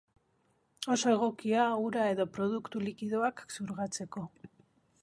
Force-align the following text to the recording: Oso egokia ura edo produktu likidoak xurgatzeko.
Oso 0.95 1.11
egokia 1.17 1.67
ura 1.89 2.09
edo 2.15 2.27
produktu 2.39 2.83
likidoak 2.87 3.47
xurgatzeko. 3.59 4.27